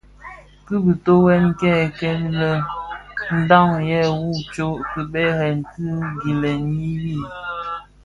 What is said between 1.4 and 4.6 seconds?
kè kikilèn ndhaň yè ňu a